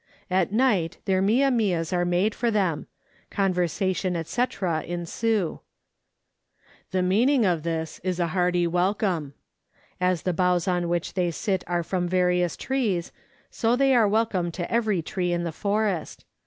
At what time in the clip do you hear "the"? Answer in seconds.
6.89-7.03, 10.23-10.33, 15.43-15.51